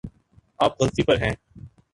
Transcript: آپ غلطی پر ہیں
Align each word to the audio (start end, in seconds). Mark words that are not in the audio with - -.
آپ 0.59 0.81
غلطی 0.81 1.03
پر 1.03 1.21
ہیں 1.21 1.33